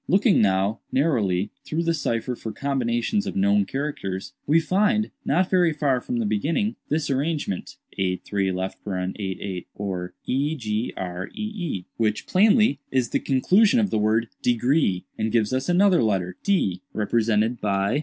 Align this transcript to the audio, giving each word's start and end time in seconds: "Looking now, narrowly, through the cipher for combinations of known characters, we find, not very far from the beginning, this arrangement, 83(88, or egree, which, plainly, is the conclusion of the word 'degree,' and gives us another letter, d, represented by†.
"Looking 0.07 0.41
now, 0.41 0.79
narrowly, 0.91 1.51
through 1.63 1.83
the 1.83 1.93
cipher 1.93 2.35
for 2.35 2.51
combinations 2.51 3.27
of 3.27 3.35
known 3.35 3.65
characters, 3.65 4.33
we 4.47 4.59
find, 4.59 5.11
not 5.25 5.47
very 5.51 5.71
far 5.73 6.01
from 6.01 6.17
the 6.17 6.25
beginning, 6.25 6.75
this 6.89 7.11
arrangement, 7.11 7.77
83(88, 7.99 9.67
or 9.75 10.15
egree, 10.27 11.85
which, 11.97 12.25
plainly, 12.25 12.79
is 12.89 13.09
the 13.09 13.19
conclusion 13.19 13.79
of 13.79 13.91
the 13.91 13.99
word 13.99 14.29
'degree,' 14.41 15.05
and 15.19 15.31
gives 15.31 15.53
us 15.53 15.69
another 15.69 16.01
letter, 16.01 16.35
d, 16.41 16.81
represented 16.93 17.61
by†. 17.61 17.97